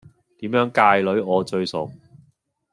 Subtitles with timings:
[0.39, 0.71] 點樣
[1.03, 1.91] 界女我最熟